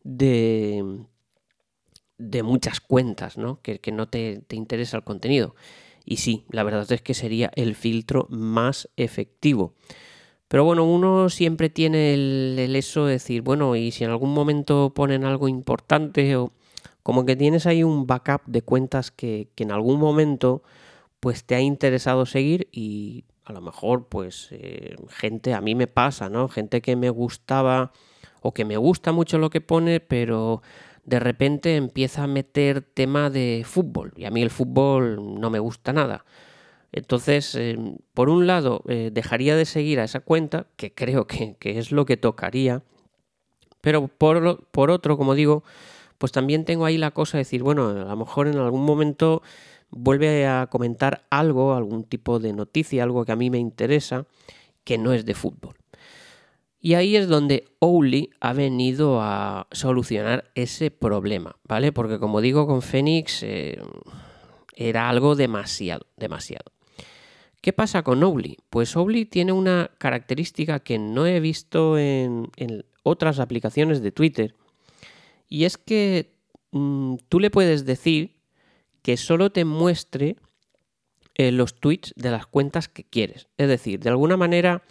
de, 0.04 1.06
de 2.22 2.44
muchas 2.44 2.80
cuentas, 2.80 3.38
¿no? 3.38 3.62
Que, 3.62 3.80
no 3.92 4.08
te, 4.08 4.44
interesa 4.52 4.98
el 4.98 5.04
contenido. 5.04 5.56
Y 6.06 6.18
sí, 6.18 6.46
la 6.50 6.64
verdad 6.64 6.92
es 6.92 7.02
que 7.02 7.14
sería 7.14 7.52
el 7.56 7.76
filtro 7.76 8.28
más 8.30 8.90
efectivo. 8.96 9.74
Pero 10.48 10.66
bueno, 10.66 10.84
uno 10.84 11.30
siempre 11.30 11.70
tiene 11.70 12.14
el, 12.14 12.76
eso 12.76 13.06
de 13.06 13.14
decir, 13.14 13.42
bueno, 13.42 13.76
y 13.76 13.92
si 13.92 14.04
en 14.04 14.10
algún 14.10 14.34
momento 14.34 14.92
ponen 14.94 15.24
algo 15.24 15.48
importante 15.48 16.36
o 16.36 16.52
como 17.04 17.26
que 17.26 17.36
tienes 17.36 17.66
ahí 17.66 17.84
un 17.84 18.08
backup 18.08 18.42
de 18.46 18.62
cuentas 18.62 19.12
que, 19.12 19.50
en 19.58 19.72
algún 19.72 20.00
momento 20.00 20.64
pues 21.20 21.44
te 21.44 21.54
ha 21.54 21.62
interesado 21.62 22.26
seguir 22.26 22.68
y 22.72 23.26
a 23.46 23.54
lo 23.54 23.62
mejor 23.62 24.08
pues 24.08 24.48
eh, 24.52 24.96
gente, 25.10 25.54
a 25.54 25.62
mí 25.62 25.76
me 25.76 25.88
pasa, 25.88 26.30
¿no? 26.30 26.48
Gente 26.48 26.82
que 26.82 26.96
me 26.96 27.12
gustaba 27.12 27.92
o 28.42 28.54
que 28.54 28.66
me 28.66 28.78
gusta 28.78 29.12
mucho 29.12 29.38
lo 29.38 29.52
que 29.52 29.62
pone, 29.62 30.00
pero 30.00 30.64
de 31.04 31.20
repente 31.20 31.76
empieza 31.76 32.24
a 32.24 32.28
meter 32.28 32.82
tema 32.82 33.30
de 33.30 33.64
fútbol 33.66 34.14
y 34.16 34.26
a 34.26 34.32
mí 34.32 34.42
el 34.42 34.50
fútbol 34.50 35.40
no 35.40 35.50
me 35.50 35.60
gusta 35.60 35.94
nada. 35.94 36.26
Entonces, 36.92 37.56
eh, 37.56 37.78
por 38.14 38.30
un 38.30 38.48
lado, 38.48 38.84
eh, 38.88 39.12
dejaría 39.14 39.56
de 39.56 39.66
seguir 39.66 40.00
a 40.00 40.04
esa 40.04 40.20
cuenta, 40.20 40.68
que 40.76 40.94
creo 40.94 41.26
que, 41.26 41.56
es 41.62 41.92
lo 41.92 42.06
que 42.06 42.18
tocaría, 42.18 42.84
pero 43.80 44.08
por, 44.08 44.66
por, 44.72 44.92
otro, 44.92 45.18
como 45.18 45.34
digo, 45.34 45.64
pues 46.22 46.32
también 46.32 46.66
tengo 46.66 46.86
ahí 46.86 47.00
la 47.00 47.10
cosa 47.10 47.38
de 47.38 47.42
decir, 47.42 47.64
bueno, 47.64 47.90
a 47.90 47.94
lo 47.94 48.16
mejor 48.16 48.48
en 48.48 48.58
algún 48.58 48.86
momento 48.86 49.42
vuelve 49.90 50.46
a 50.46 50.68
comentar 50.68 51.26
algo, 51.32 51.74
algún 51.74 52.04
tipo 52.04 52.38
de 52.38 52.54
noticia, 52.54 53.02
algo 53.02 53.26
que 53.26 53.32
a 53.32 53.36
mí 53.36 53.50
me 53.50 53.58
interesa, 53.58 54.28
que 54.84 55.00
no 55.00 55.14
es 55.14 55.26
de 55.26 55.34
fútbol. 55.34 55.78
Y 56.80 56.94
ahí 56.94 57.16
es 57.16 57.28
donde 57.28 57.66
Owly 57.80 58.30
ha 58.40 58.54
venido 58.54 59.20
a 59.20 59.66
solucionar 59.72 60.52
ese 60.54 60.92
problema, 60.92 61.56
¿vale? 61.64 61.92
Porque 61.92 62.20
como 62.20 62.40
digo, 62.40 62.68
con 62.68 62.84
Phoenix 62.84 63.42
eh, 63.42 63.82
era 64.76 65.10
algo 65.10 65.36
demasiado, 65.36 66.06
demasiado. 66.18 66.72
¿Qué 67.62 67.74
pasa 67.74 68.04
con 68.04 68.24
Owly? 68.24 68.60
Pues 68.70 68.96
Owly 68.96 69.26
tiene 69.26 69.54
una 69.54 69.90
característica 69.98 70.82
que 70.82 71.00
no 71.00 71.26
he 71.26 71.40
visto 71.40 71.98
en, 71.98 72.52
otras 73.02 73.40
aplicaciones 73.40 74.04
de 74.04 74.12
Twitter. 74.12 74.54
Y 75.52 75.66
es 75.66 75.78
que 75.78 76.34
mm, 76.72 77.16
tú 77.28 77.42
le 77.42 77.52
puedes 77.52 77.86
decir 77.86 78.38
que 79.02 79.18
solo 79.18 79.52
te 79.52 79.66
muestre 79.66 80.38
eh, 81.36 81.52
los 81.52 81.76
tweets 81.76 82.14
de 82.16 82.32
las 82.32 82.48
cuentas 82.48 82.88
que 82.88 83.04
quieres. 83.04 83.50
Es 83.58 83.68
decir, 83.68 84.00
de 84.00 84.10
alguna 84.10 84.38
manera 84.38 84.82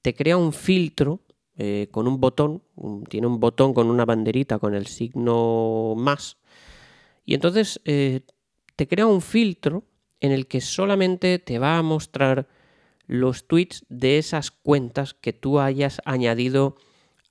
te 0.00 0.14
crea 0.14 0.38
un 0.38 0.54
filtro 0.54 1.20
eh, 1.58 1.88
con 1.90 2.08
un 2.08 2.18
botón, 2.18 2.62
tiene 3.10 3.26
un 3.26 3.40
botón 3.40 3.74
con 3.74 3.90
una 3.90 4.06
banderita 4.06 4.58
con 4.58 4.74
el 4.74 4.86
signo 4.86 5.94
más, 5.98 6.38
y 7.26 7.34
entonces 7.34 7.82
eh, 7.84 8.22
te 8.76 8.88
crea 8.88 9.04
un 9.04 9.20
filtro 9.20 9.84
en 10.20 10.32
el 10.32 10.46
que 10.46 10.62
solamente 10.62 11.38
te 11.38 11.58
va 11.58 11.76
a 11.76 11.82
mostrar 11.82 12.48
los 13.06 13.46
tweets 13.46 13.84
de 13.90 14.16
esas 14.16 14.50
cuentas 14.50 15.12
que 15.12 15.34
tú 15.34 15.60
hayas 15.60 16.00
añadido 16.06 16.76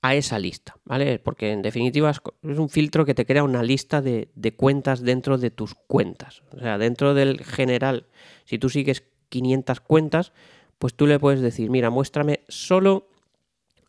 a 0.01 0.15
esa 0.15 0.39
lista, 0.39 0.77
¿vale? 0.85 1.19
Porque 1.19 1.51
en 1.51 1.61
definitiva 1.61 2.09
es 2.09 2.57
un 2.57 2.69
filtro 2.69 3.05
que 3.05 3.13
te 3.13 3.25
crea 3.25 3.43
una 3.43 3.63
lista 3.63 4.01
de, 4.01 4.29
cuentas 4.55 5.01
dentro 5.01 5.37
de 5.37 5.51
tus 5.51 5.75
cuentas. 5.75 6.43
O 6.55 6.59
sea, 6.59 6.77
dentro 6.77 7.13
del 7.13 7.43
general, 7.43 8.07
si 8.45 8.57
tú 8.57 8.69
sigues 8.69 9.03
500 9.29 9.81
cuentas, 9.81 10.31
pues 10.77 10.93
tú 10.93 11.05
le 11.05 11.19
puedes 11.19 11.41
decir, 11.41 11.69
mira, 11.69 11.89
muéstrame 11.89 12.41
solo 12.47 13.09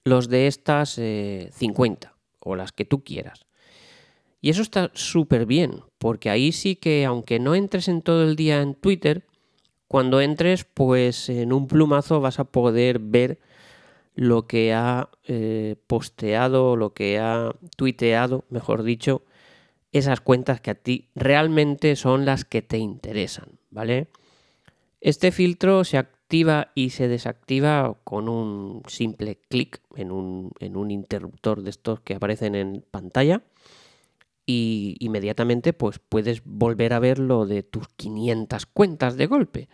los 0.03 0.29
de 0.29 0.49
estas 0.49 0.95
50 0.95 2.09
eh, 2.09 2.11
o 2.41 2.57
las 2.57 2.73
que 2.73 2.85
tú 2.85 3.05
quieras. 3.05 3.47
Y 4.41 4.51
eso 4.51 4.63
está 4.63 4.91
súper 4.95 5.47
bien, 5.47 5.83
porque 5.99 6.31
ahí 6.31 6.51
sí 6.51 6.75
que 6.75 7.05
aunque 7.05 7.39
no 7.39 7.55
entres 7.55 7.89
en 7.89 8.03
todo 8.03 8.25
el 8.25 8.37
día 8.37 8.63
en 8.63 8.75
Twitter, 8.75 9.27
cuando 9.87 10.21
entres 10.21 10.65
pues 10.65 11.29
en 11.29 11.53
un 11.53 11.67
plumazo 11.67 12.21
vas 12.21 12.41
a 12.41 12.45
poder 12.45 12.99
ver 12.99 13.39
lo 14.21 14.47
que 14.47 14.75
ha 14.75 15.09
eh, 15.25 15.77
posteado, 15.87 16.77
lo 16.77 16.93
que 16.93 17.19
ha 17.19 17.55
tuiteado, 17.79 18.45
mejor 18.51 18.83
dicho, 18.83 19.23
esas 19.93 20.21
cuentas 20.21 20.61
que 20.61 20.73
a 20.73 20.75
ti 20.75 21.09
realmente 21.15 21.97
son 21.97 22.27
las 22.27 22.45
que 22.45 22.61
te 22.61 22.77
interesan, 22.77 23.59
¿vale? 23.71 24.09
Este 25.01 25.33
filtro 25.33 25.85
se, 25.85 25.97
activa 25.97 26.71
y 26.75 26.91
se 26.91 27.09
desactiva 27.09 27.97
con 28.05 28.29
un 28.29 28.83
simple 28.89 29.41
clic 29.49 29.81
en 29.97 30.13
un, 30.13 30.53
en 30.61 30.77
un 30.77 30.91
interruptor 30.91 31.63
de 31.63 31.71
estos 31.71 32.01
que 32.01 32.17
aparecen 32.17 32.55
en 32.55 32.85
pantalla 32.91 33.43
y 34.45 34.97
inmediatamente 35.01 35.73
pues 35.73 35.99
puedes 35.99 36.45
volver 36.45 36.93
a 36.93 36.99
ver 36.99 37.19
lo 37.19 37.47
de 37.47 37.63
tus 37.63 37.89
500 37.97 38.67
cuentas 38.67 39.17
de 39.17 39.27
golpe. 39.27 39.69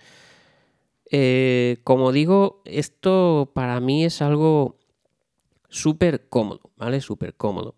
Eh, 1.10 1.78
como 1.84 2.12
digo, 2.12 2.62
esto 2.64 3.52
para 3.54 3.78
mí 3.80 4.04
es 4.04 4.22
algo 4.22 4.76
súper 5.68 6.28
cómodo, 6.28 6.70
¿vale? 6.76 7.00
Súper 7.00 7.34
cómodo. 7.34 7.76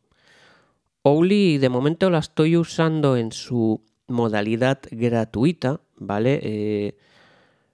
Owly 1.02 1.58
de 1.58 1.68
momento 1.68 2.10
la 2.10 2.18
estoy 2.18 2.56
usando 2.56 3.16
en 3.16 3.32
su 3.32 3.82
modalidad 4.06 4.80
gratuita, 4.90 5.80
¿vale? 5.96 6.40
Eh, 6.42 6.96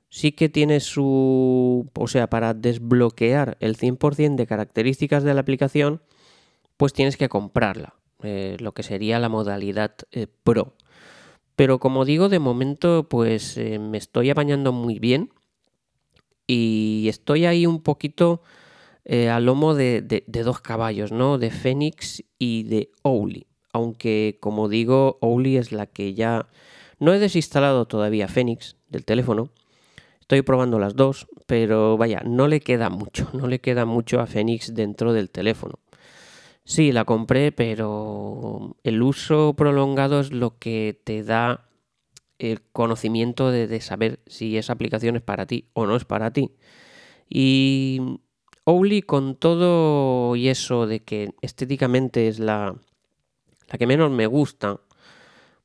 sí 0.09 0.33
que 0.33 0.49
tiene 0.49 0.81
su... 0.81 1.89
O 1.95 2.09
sea, 2.09 2.29
para 2.29 2.55
desbloquear 2.55 3.57
el 3.61 3.77
100% 3.77 4.37
de 4.37 4.47
características 4.47 5.23
de 5.23 5.35
la 5.35 5.41
aplicación, 5.41 6.03
pues 6.77 6.93
tienes 6.93 7.17
que 7.17 7.29
comprarla, 7.29 7.95
eh, 8.23 8.57
lo 8.59 8.73
que 8.73 8.83
sería 8.83 9.21
la 9.21 9.29
modalidad 9.29 9.95
Pro. 10.43 10.75
Pero 11.57 11.79
como 11.79 12.05
digo, 12.05 12.29
de 12.29 12.41
momento 12.41 13.09
pues 13.09 13.57
me 13.57 13.99
estoy 13.99 14.31
apañando 14.31 14.73
muy 14.73 14.99
bien 14.99 15.31
y 16.47 17.07
estoy 17.09 17.47
ahí 17.47 17.67
un 17.67 17.83
poquito 17.83 18.43
al 19.07 19.45
lomo 19.45 19.75
de, 19.75 20.01
de, 20.01 20.43
dos 20.43 20.61
caballos, 20.61 21.13
¿no? 21.13 21.37
De 21.37 21.51
Phoenix 21.51 22.25
y 22.39 22.63
de 22.63 22.91
Owly. 23.03 23.47
Aunque 23.73 24.39
como 24.41 24.69
digo, 24.69 25.19
Owly 25.21 25.59
es 25.59 25.73
la 25.73 25.87
que 25.87 26.15
ya... 26.15 26.47
No 26.99 27.13
he 27.13 27.19
desinstalado 27.19 27.87
todavía 27.87 28.29
Phoenix 28.29 28.77
del 28.89 29.05
teléfono, 29.05 29.51
Estoy 30.25 30.41
probando 30.41 30.79
las 30.79 30.97
dos, 30.97 31.27
pero 31.47 31.99
vaya, 31.99 32.23
no 32.25 32.49
le 32.49 32.61
queda 32.61 32.89
mucho, 32.89 33.29
no 33.35 33.47
le 33.47 33.61
queda 33.61 33.85
mucho 33.85 34.21
a 34.21 34.27
Phoenix 34.27 34.75
dentro 34.75 35.13
del 35.13 35.29
teléfono. 35.29 35.75
Sí, 36.65 36.93
la 36.93 37.05
compré, 37.05 37.53
pero 37.53 38.75
el 38.85 39.03
uso 39.03 39.53
prolongado 39.53 40.21
es 40.21 40.33
lo 40.33 40.59
que 40.59 40.99
te 41.05 41.23
da 41.25 41.69
el 42.39 42.63
conocimiento 42.73 43.51
de, 43.51 43.81
saber 43.81 44.21
si 44.27 44.57
esa 44.57 44.73
aplicación 44.73 45.17
es 45.17 45.23
para 45.23 45.47
ti 45.47 45.69
o 45.73 45.87
no 45.87 45.97
es 45.97 46.05
para 46.05 46.33
ti. 46.33 46.53
Y 47.29 48.01
Owly 48.65 49.03
con 49.03 49.37
todo 49.37 50.37
y 50.37 50.49
eso 50.49 50.87
de 50.87 51.03
que 51.03 51.35
estéticamente 51.43 52.29
es 52.29 52.39
la, 52.39 52.75
la 53.71 53.79
que 53.79 53.87
menos 53.87 54.11
me 54.11 54.27
gusta, 54.27 54.81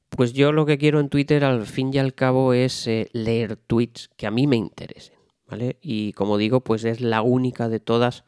pues 0.09 0.33
yo 0.33 0.51
lo 0.51 0.65
que 0.65 0.77
quiero 0.77 0.99
en 0.99 1.09
Twitter 1.09 1.43
al 1.43 1.65
fin 1.65 1.91
y 1.93 1.97
al 1.97 2.13
cabo 2.13 2.53
es 2.53 2.88
eh, 2.88 3.09
leer 3.13 3.55
tweets 3.55 4.09
que 4.17 4.27
a 4.27 4.31
mí 4.31 4.47
me 4.47 4.55
interesen, 4.55 5.15
¿vale? 5.47 5.77
Y 5.81 6.13
como 6.13 6.38
digo, 6.38 6.61
pues 6.61 6.83
es 6.83 7.01
la 7.01 7.21
única 7.21 7.69
de 7.69 7.79
todas 7.79 8.23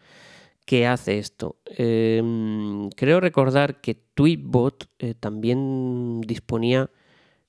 ¿Qué 0.65 0.87
hace 0.87 1.17
esto? 1.17 1.57
Em, 1.65 2.89
creo 2.91 3.19
recordar 3.19 3.81
que 3.81 3.95
Tweetbot 3.95 4.89
eh, 4.99 5.15
también 5.15 6.21
disponía 6.21 6.89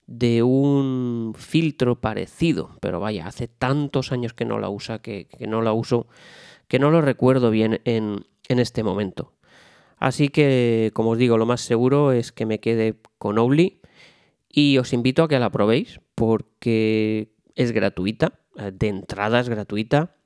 de 0.06 0.42
un 0.42 1.35
filtro 1.37 2.00
parecido, 2.00 2.76
pero 2.80 3.00
vaya, 3.00 3.26
hace 3.26 3.49
tantos 3.49 4.12
años 4.12 4.35
que 4.35 4.44
no 4.44 4.59
la 4.59 4.68
usa, 4.68 5.00
que, 5.00 5.28
no 5.49 5.62
la 5.62 5.73
uso, 5.73 6.06
que 6.68 6.78
no 6.78 6.90
lo 6.90 7.00
recuerdo 7.00 7.50
bien 7.50 7.80
en, 7.85 8.26
en, 8.49 8.59
este 8.59 8.82
momento. 8.82 9.32
Así 9.99 10.28
que, 10.28 10.90
como 10.94 11.11
os 11.11 11.18
digo, 11.18 11.38
lo 11.38 11.47
más 11.47 11.61
seguro 11.61 12.12
es 12.12 12.32
que 12.32 12.47
me 12.47 12.61
quede 12.61 12.97
con 13.18 13.38
Owly 13.38 13.80
y 14.49 14.78
os 14.78 14.92
invito 14.92 15.23
a 15.23 15.28
que 15.28 15.38
la 15.38 15.50
probéis 15.50 16.00
porque 16.14 17.32
es 17.54 17.73
gratuita, 17.73 18.40
de 18.73 18.88
entrada 18.88 19.40
es 19.40 19.49
gratuita. 19.49 20.16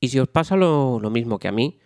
Y 0.00 0.08
si 0.08 0.18
os 0.18 0.28
pasa 0.28 0.56
lo, 0.56 0.98
mismo 1.10 1.38
que 1.38 1.48
a 1.48 1.52
mí, 1.52 1.78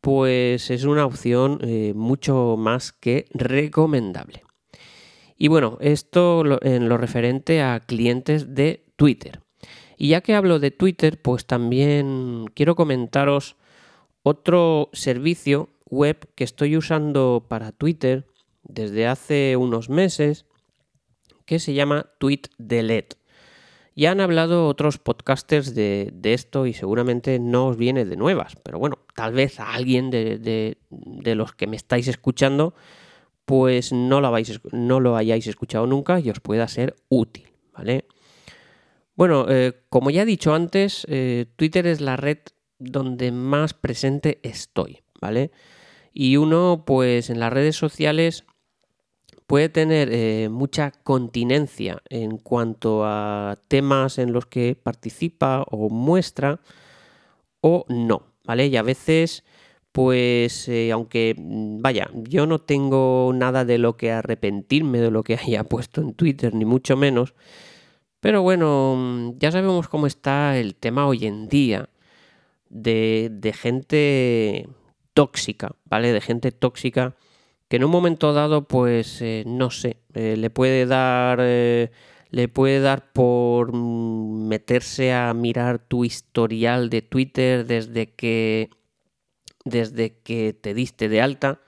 pues 0.00 0.70
es 0.70 0.84
una 0.84 1.04
opción 1.04 1.58
eh, 1.62 1.92
mucho 1.94 2.56
más 2.58 2.92
que 2.92 3.26
recomendable. 3.32 4.42
Y 5.42 5.48
bueno, 5.48 5.78
esto 5.80 6.44
en 6.60 6.90
lo 6.90 6.98
referente 6.98 7.62
a 7.62 7.80
clientes 7.80 8.54
de 8.54 8.84
Twitter. 8.96 9.40
Y 9.96 10.08
ya 10.08 10.20
que 10.20 10.34
hablo 10.34 10.58
de 10.58 10.70
Twitter, 10.70 11.18
pues 11.22 11.46
también 11.46 12.44
quiero 12.52 12.76
comentaros 12.76 13.56
otro 14.22 14.90
servicio 14.92 15.70
web 15.86 16.28
que 16.34 16.44
estoy 16.44 16.76
usando 16.76 17.46
para 17.48 17.72
Twitter 17.72 18.26
desde 18.64 19.06
hace 19.06 19.56
unos 19.56 19.88
meses 19.88 20.44
que 21.46 21.58
se 21.58 21.72
llama 21.72 22.10
TweetDelete. 22.18 23.16
Ya 23.96 24.10
han 24.10 24.20
hablado 24.20 24.68
otros 24.68 24.98
podcasters 24.98 25.74
de, 25.74 26.12
esto 26.22 26.66
y 26.66 26.74
seguramente 26.74 27.38
no 27.38 27.68
os 27.68 27.78
viene 27.78 28.04
de 28.04 28.16
nuevas, 28.16 28.56
pero 28.62 28.78
bueno, 28.78 28.98
tal 29.14 29.32
vez 29.32 29.58
a 29.58 29.72
alguien 29.72 30.10
de 30.10 30.76
los 31.34 31.54
que 31.54 31.66
me 31.66 31.76
estáis 31.76 32.08
escuchando 32.08 32.74
pues 33.50 33.90
no 33.90 34.20
lo, 34.20 34.32
no 34.70 35.00
lo 35.00 35.16
hayáis 35.16 35.48
escuchado 35.48 35.84
nunca 35.84 36.20
y 36.20 36.30
os 36.30 36.38
pueda 36.38 36.68
ser 36.68 36.94
útil, 37.08 37.48
¿vale? 37.72 38.04
Bueno, 39.16 39.46
eh, 39.48 39.72
como 39.88 40.10
ya 40.10 40.22
he 40.22 40.24
dicho 40.24 40.54
antes, 40.54 41.04
eh, 41.08 41.46
Twitter 41.56 41.88
es 41.88 42.00
la 42.00 42.14
red 42.16 42.38
donde 42.78 43.32
más 43.32 43.74
presente 43.74 44.38
estoy, 44.44 45.00
¿vale? 45.20 45.50
Y 46.14 46.36
uno, 46.36 46.84
pues 46.86 47.28
en 47.28 47.40
las 47.40 47.52
redes 47.52 47.74
sociales 47.74 48.44
puede 49.48 49.68
tener 49.68 50.10
eh, 50.12 50.48
mucha 50.48 50.92
continencia 50.92 52.04
en 52.08 52.38
cuanto 52.38 53.04
a 53.04 53.58
temas 53.66 54.18
en 54.18 54.32
los 54.32 54.46
que 54.46 54.76
participa 54.80 55.64
o 55.68 55.90
muestra 55.90 56.60
o 57.60 57.84
no, 57.88 58.28
¿vale? 58.44 58.68
Y 58.68 58.76
a 58.76 58.82
veces 58.82 59.42
pues 59.92 60.68
eh, 60.68 60.92
aunque 60.92 61.34
mm, 61.36 61.82
vaya, 61.82 62.10
yo 62.14 62.46
no 62.46 62.60
tengo 62.60 63.32
nada 63.34 63.64
de 63.64 63.78
lo 63.78 63.96
que 63.96 64.12
arrepentirme 64.12 65.00
de 65.00 65.10
lo 65.10 65.22
que 65.24 65.34
haya 65.42 65.64
puesto 65.64 66.00
en 66.00 66.14
Twitter, 66.14 66.54
ni 66.54 66.64
mucho 66.64 66.96
menos. 66.96 67.34
Pero 68.20 68.42
bueno, 68.42 68.96
mm, 68.96 69.38
ya 69.38 69.52
sabemos 69.52 69.88
cómo 69.88 70.06
está 70.06 70.58
el 70.58 70.74
tema 70.76 71.06
hoy 71.06 71.26
en 71.26 71.48
día 71.48 71.88
de, 72.68 73.30
de 73.32 73.52
gente 73.52 74.68
tóxica, 75.14 75.72
¿vale? 75.84 76.12
De 76.12 76.20
gente 76.20 76.52
tóxica 76.52 77.16
que 77.68 77.76
en 77.76 77.84
un 77.84 77.90
momento 77.90 78.32
dado, 78.32 78.66
pues, 78.68 79.22
eh, 79.22 79.44
no 79.46 79.70
sé, 79.70 79.98
eh, 80.14 80.36
le 80.36 80.50
puede 80.50 80.86
dar... 80.86 81.40
le 82.30 82.48
puede 82.48 82.80
dar 82.80 83.12
por 83.12 83.72
mm, 83.74 84.48
meterse 84.48 85.12
a 85.12 85.34
mirar 85.34 85.78
tu 85.80 86.04
historial 86.04 86.90
de 86.90 87.02
Twitter 87.02 87.66
desde 87.66 88.12
que 88.14 88.70
desde 89.70 90.18
que 90.18 90.52
te 90.52 90.74
diste 90.74 91.08
de 91.08 91.20
alta, 91.20 91.60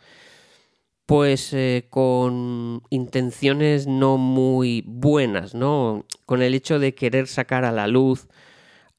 pues 1.06 1.52
eh, 1.52 1.86
con 1.90 2.82
intenciones 2.90 3.86
no 3.86 4.18
muy 4.18 4.84
buenas, 4.86 5.54
¿no? 5.54 6.04
Con 6.26 6.42
el 6.42 6.54
hecho 6.54 6.78
de 6.78 6.94
querer 6.94 7.26
sacar 7.26 7.64
a 7.64 7.72
la 7.72 7.86
luz 7.86 8.28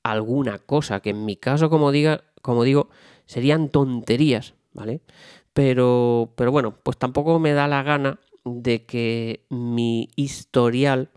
alguna 0.03 0.59
cosa, 0.59 0.99
que 0.99 1.11
en 1.11 1.25
mi 1.25 1.37
caso, 1.37 1.69
como, 1.69 1.91
diga, 1.91 2.23
como 2.41 2.63
digo, 2.63 2.89
serían 3.25 3.69
tonterías, 3.69 4.53
¿vale? 4.73 5.01
Pero, 5.53 6.33
pero 6.35 6.51
bueno, 6.51 6.75
pues 6.83 6.97
tampoco 6.97 7.39
me 7.39 7.53
da 7.53 7.67
la 7.67 7.83
gana 7.83 8.19
de 8.43 8.85
que 8.85 9.45
mi 9.49 10.09
historial 10.15 11.09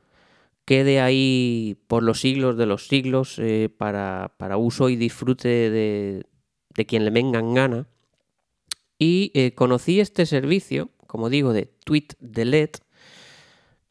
quede 0.64 1.00
ahí 1.00 1.78
por 1.86 2.02
los 2.02 2.20
siglos 2.20 2.56
de 2.56 2.66
los 2.66 2.88
siglos 2.88 3.38
eh, 3.38 3.70
para, 3.76 4.34
para, 4.36 4.56
uso 4.56 4.88
y 4.88 4.96
disfrute 4.96 5.48
de, 5.48 6.26
de 6.76 6.86
quien 6.86 7.04
le 7.04 7.10
vengan 7.10 7.54
gana. 7.54 7.88
Y 8.98 9.30
eh, 9.34 9.54
conocí 9.54 10.00
este 10.00 10.26
servicio, 10.26 10.90
como 11.06 11.28
digo, 11.28 11.52
de 11.52 11.66
Tweet 11.84 12.08
Delete, 12.20 12.80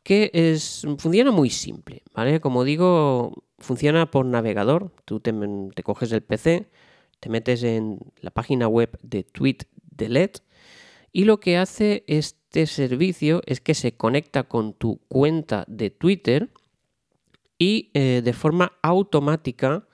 que 0.04 0.32
es, 0.34 0.86
funciona 0.98 1.32
muy 1.32 1.50
simple, 1.50 2.04
¿vale? 2.14 2.40
Como 2.40 2.64
digo, 2.64 3.44
funciona 3.60 4.10
por 4.12 4.26
navegador. 4.26 4.92
Tú 5.06 5.20
te, 5.20 5.34
coges 5.84 6.12
el 6.12 6.22
PC, 6.22 6.70
te 7.20 7.30
metes 7.30 7.64
en 7.64 8.00
la 8.22 8.32
página 8.32 8.68
web 8.68 8.98
de 9.02 9.24
Tweet 9.24 9.60
Delete 9.92 10.42
y 11.12 11.24
lo 11.24 11.40
que 11.40 11.58
hace 11.58 12.04
este 12.08 12.68
servicio 12.68 13.42
es 13.46 13.62
que 13.62 13.74
se 13.74 13.96
conecta 13.96 14.44
con 14.44 14.74
tu 14.74 14.98
cuenta 15.08 15.64
de 15.68 15.90
Twitter 15.90 16.50
y 17.58 17.90
eh, 17.94 18.22
de 18.24 18.34
forma 18.34 18.74
automática 18.82 19.85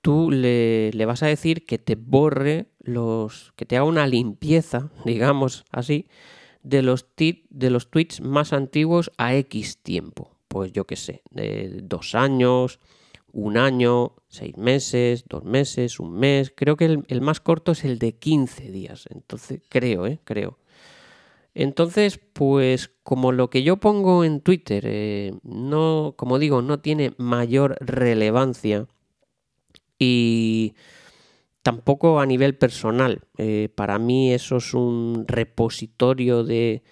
tú 0.00 0.30
le, 0.30 0.92
vas 1.06 1.22
a 1.22 1.26
decir 1.26 1.66
que 1.66 1.78
te 1.78 1.94
borre 1.96 2.66
los, 2.80 3.52
que 3.56 3.66
te 3.66 3.76
haga 3.76 3.84
una 3.84 4.06
limpieza, 4.06 4.90
digamos 5.04 5.64
así, 5.70 6.06
de 6.62 6.82
los, 6.82 7.06
de 7.16 7.70
los 7.70 7.90
tweets 7.90 8.20
más 8.20 8.52
antiguos 8.52 9.10
a 9.18 9.34
X 9.34 9.78
tiempo. 9.78 10.36
Pues 10.48 10.72
yo 10.72 10.86
qué 10.86 10.96
sé, 10.96 11.22
de 11.30 11.80
dos 11.82 12.14
años, 12.14 12.80
un 13.32 13.58
año, 13.58 14.14
seis 14.28 14.56
meses, 14.56 15.24
dos 15.28 15.44
meses, 15.44 16.00
un 16.00 16.12
mes. 16.12 16.52
Creo 16.54 16.76
que 16.76 17.02
el, 17.06 17.20
más 17.20 17.40
corto 17.40 17.72
es 17.72 17.84
el 17.84 17.98
de 17.98 18.14
15 18.14 18.70
días. 18.70 19.04
Entonces, 19.10 19.60
creo, 19.68 20.06
¿eh? 20.06 20.20
Creo. 20.24 20.58
Entonces, 21.54 22.18
pues 22.32 22.90
como 23.02 23.32
lo 23.32 23.50
que 23.50 23.62
yo 23.62 23.78
pongo 23.78 24.24
en 24.24 24.40
Twitter, 24.40 24.84
eh, 24.86 25.34
no, 25.42 26.14
como 26.16 26.38
digo, 26.38 26.62
no 26.62 26.80
tiene 26.80 27.12
mayor 27.18 27.76
relevancia 27.80 28.86
y 29.98 30.74
tampoco 31.62 32.20
a 32.20 32.26
nivel 32.26 32.56
personal. 32.56 33.22
Eh, 33.36 33.68
para 33.74 33.98
mí 33.98 34.32
eso 34.32 34.56
es 34.56 34.74
un 34.74 35.24
repositorio 35.26 36.44
de, 36.44 36.82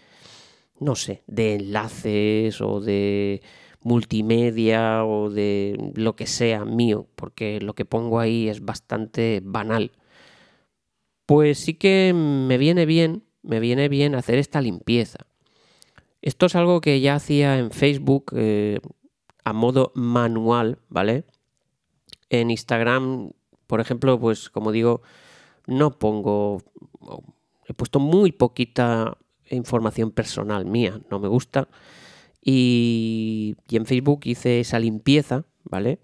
no 0.80 0.94
sé, 0.94 1.22
de 1.26 1.54
enlaces 1.54 2.60
o 2.60 2.80
de 2.80 3.42
multimedia 3.82 5.04
o 5.04 5.30
de 5.30 5.92
lo 5.94 6.16
que 6.16 6.26
sea 6.26 6.64
mío, 6.64 7.06
porque 7.14 7.60
lo 7.60 7.74
que 7.74 7.84
pongo 7.84 8.18
ahí 8.18 8.48
es 8.48 8.64
bastante 8.64 9.40
banal. 9.42 9.92
Pues 11.24 11.58
sí 11.58 11.74
que 11.74 12.12
me 12.14 12.58
viene 12.58 12.84
bien, 12.84 13.24
me 13.42 13.60
viene 13.60 13.88
bien 13.88 14.14
hacer 14.14 14.38
esta 14.38 14.60
limpieza. 14.60 15.26
Esto 16.20 16.46
es 16.46 16.56
algo 16.56 16.80
que 16.80 17.00
ya 17.00 17.14
hacía 17.14 17.58
en 17.58 17.70
Facebook 17.70 18.32
eh, 18.34 18.80
a 19.44 19.52
modo 19.52 19.92
manual, 19.94 20.78
¿vale? 20.88 21.24
En 22.30 22.50
Instagram, 22.50 23.30
por 23.66 23.80
ejemplo, 23.80 24.18
pues 24.18 24.50
como 24.50 24.72
digo, 24.72 25.02
no 25.66 25.98
pongo, 25.98 26.62
he 27.66 27.74
puesto 27.74 28.00
muy 28.00 28.32
poquita 28.32 29.16
información 29.50 30.10
personal 30.10 30.64
mía, 30.64 31.00
no 31.10 31.18
me 31.18 31.28
gusta. 31.28 31.68
Y, 32.42 33.56
en 33.70 33.86
Facebook 33.86 34.20
hice 34.24 34.60
esa 34.60 34.78
limpieza, 34.78 35.44
¿vale? 35.64 35.98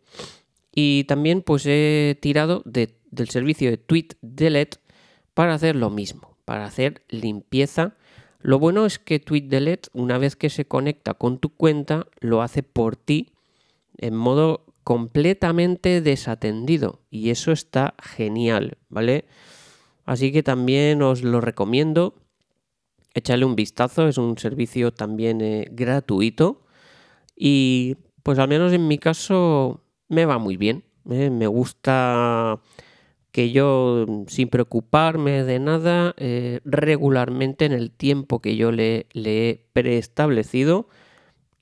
Y 0.75 1.05
también 1.05 1.43
pues 1.43 1.65
he 1.67 2.19
tirado 2.21 2.63
del 2.65 3.29
servicio 3.29 3.71
de 3.71 3.77
Tweet 3.77 4.09
Delete 4.23 4.79
para 5.35 5.55
hacer 5.55 5.77
lo 5.77 5.91
mismo, 5.91 6.37
para 6.45 6.65
hacer 6.65 7.03
limpieza. 7.09 7.95
Lo 8.41 8.59
bueno 8.59 8.87
es 8.87 8.99
que 8.99 9.21
Tweet 9.21 9.43
Delete, 9.43 9.89
una 9.93 10.19
vez 10.19 10.35
que 10.35 10.51
se 10.51 10.65
conecta 10.65 11.15
con 11.15 11.39
tu 11.39 11.51
cuenta, 11.51 12.07
lo 12.21 12.43
hace 12.43 12.63
por 12.63 12.97
ti 12.97 13.33
en 13.99 14.17
modo 14.17 14.65
completamente 14.85 16.01
desatendido 16.01 17.01
y 17.11 17.31
eso 17.31 17.53
está 17.53 17.95
genial, 18.03 18.79
¿vale? 18.89 19.25
Así 20.05 20.33
que 20.33 20.43
también 20.43 21.03
os 21.03 21.23
lo 21.23 21.41
recomiendo. 21.41 22.15
Echarle 23.15 23.45
un 23.45 23.57
vistazo, 23.57 24.09
es 24.09 24.19
un 24.19 24.39
servicio 24.39 24.93
también 24.93 25.41
eh, 25.41 25.69
gratuito 25.71 26.65
y 27.37 27.97
pues 28.23 28.39
al 28.39 28.49
menos 28.49 28.73
en 28.73 28.89
mi 28.89 28.99
caso 28.99 29.85
me 30.09 30.25
va 30.25 30.39
muy 30.39 30.57
bien. 30.57 30.85
¿eh? 31.11 31.31
Me 31.31 31.47
gusta 31.47 32.61
que 33.33 33.51
yo, 33.51 34.07
sin 34.29 34.49
preocuparme 34.49 35.43
de 35.45 35.59
nada, 35.59 36.15
eh, 36.19 36.61
regularmente 36.65 37.65
en 37.65 37.73
el 37.73 37.91
tiempo 37.91 38.41
que 38.41 38.57
yo 38.57 38.73
le, 38.73 39.07
le 39.13 39.51
he 39.51 39.67
preestablecido, 39.73 40.89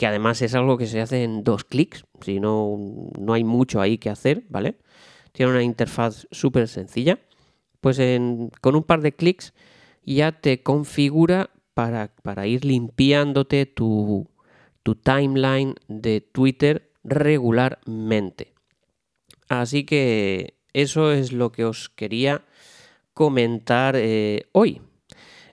que 0.00 0.06
además 0.06 0.40
es 0.40 0.54
algo 0.54 0.78
que 0.78 0.86
se 0.86 1.02
hace 1.02 1.24
en 1.24 1.44
dos 1.44 1.64
clics, 1.64 2.06
si 2.22 2.40
no, 2.40 2.78
no 3.18 3.34
hay 3.34 3.44
mucho 3.44 3.82
ahí 3.82 3.98
que 3.98 4.08
hacer, 4.08 4.44
¿vale? 4.48 4.76
Tiene 5.32 5.52
una 5.52 5.62
interfaz 5.62 6.26
súper 6.30 6.68
sencilla, 6.68 7.18
pues 7.82 8.00
con 8.62 8.76
un 8.76 8.82
par 8.82 9.02
de 9.02 9.12
clics 9.12 9.52
ya 10.06 10.32
te 10.32 10.62
configura 10.62 11.50
para, 11.74 12.14
para 12.22 12.46
ir 12.46 12.64
limpiándote 12.64 13.66
tu, 13.66 14.26
tu 14.82 14.94
timeline 14.94 15.74
de 15.86 16.22
Twitter 16.22 16.90
regularmente. 17.04 18.54
Así 19.50 19.84
que 19.84 20.54
eso 20.72 21.12
es 21.12 21.30
lo 21.30 21.52
que 21.52 21.66
os 21.66 21.90
quería 21.90 22.46
comentar 23.12 23.96
eh, 23.98 24.48
hoy. 24.52 24.80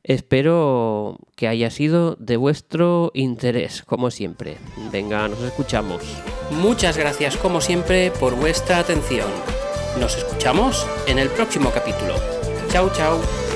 Espero 0.08 1.18
que 1.36 1.50
haya 1.50 1.70
sido 1.70 2.16
de 2.16 2.38
vuestro 2.38 3.12
interés, 3.14 3.84
como 3.84 4.10
siempre. 4.10 4.58
Venga, 4.90 5.28
nos 5.28 5.42
escuchamos. 5.42 6.02
Muchas 6.50 6.96
gracias, 6.98 7.36
como 7.36 7.60
siempre, 7.60 8.12
por 8.12 8.34
vuestra 8.36 8.80
atención. 8.80 9.28
Nos 10.00 10.16
escuchamos 10.18 10.88
en 11.08 11.20
el 11.20 11.28
próximo 11.28 11.72
capítulo. 11.72 12.14
Chao, 12.70 12.90
chao. 12.94 13.47